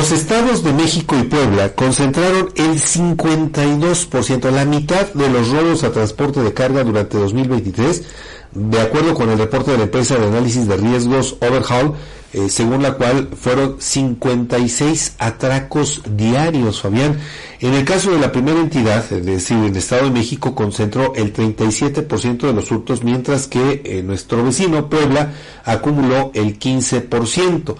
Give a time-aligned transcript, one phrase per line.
[0.00, 5.92] Los estados de México y Puebla concentraron el 52%, la mitad de los robos a
[5.92, 8.04] transporte de carga durante 2023,
[8.52, 11.92] de acuerdo con el reporte de la empresa de análisis de riesgos Overhaul,
[12.32, 17.20] eh, según la cual fueron 56 atracos diarios, Fabián.
[17.60, 21.34] En el caso de la primera entidad, es decir, el Estado de México concentró el
[21.34, 25.34] 37% de los hurtos, mientras que eh, nuestro vecino Puebla
[25.66, 27.76] acumuló el 15%.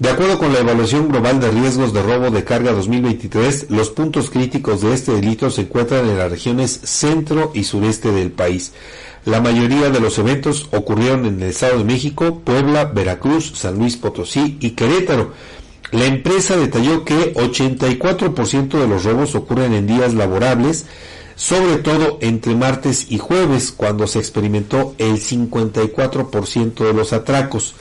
[0.00, 4.30] De acuerdo con la evaluación global de riesgos de robo de carga 2023, los puntos
[4.30, 8.72] críticos de este delito se encuentran en las regiones centro y sureste del país.
[9.26, 13.98] La mayoría de los eventos ocurrieron en el Estado de México, Puebla, Veracruz, San Luis
[13.98, 15.34] Potosí y Querétaro.
[15.92, 20.86] La empresa detalló que 84% de los robos ocurren en días laborables,
[21.34, 27.74] sobre todo entre martes y jueves, cuando se experimentó el 54% de los atracos.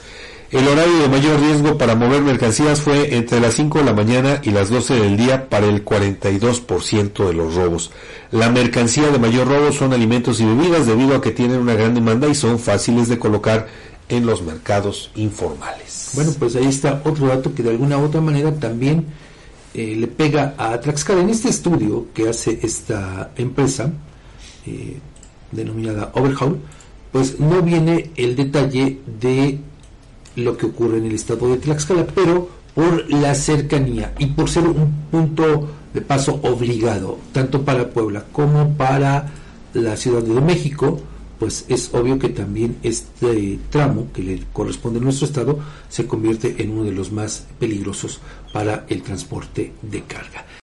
[0.51, 4.41] El horario de mayor riesgo para mover mercancías fue entre las 5 de la mañana
[4.43, 7.91] y las 12 del día para el 42% de los robos.
[8.31, 11.93] La mercancía de mayor robo son alimentos y bebidas debido a que tienen una gran
[11.93, 13.67] demanda y son fáciles de colocar
[14.09, 16.13] en los mercados informales.
[16.15, 19.05] Bueno, pues ahí está otro dato que de alguna u otra manera también
[19.75, 21.21] eh, le pega a Tlaxcala.
[21.21, 23.91] En este estudio que hace esta empresa
[24.65, 24.97] eh,
[25.51, 26.59] denominada Overhaul,
[27.11, 29.59] pues no viene el detalle de
[30.43, 34.67] lo que ocurre en el estado de Tlaxcala, pero por la cercanía y por ser
[34.67, 39.31] un punto de paso obligado, tanto para Puebla como para
[39.73, 40.99] la Ciudad de México,
[41.39, 46.61] pues es obvio que también este tramo que le corresponde a nuestro estado se convierte
[46.61, 48.19] en uno de los más peligrosos
[48.53, 50.45] para el transporte de carga.